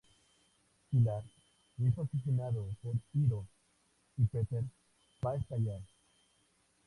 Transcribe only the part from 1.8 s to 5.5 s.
"asesinado" por Hiro, y Peter va a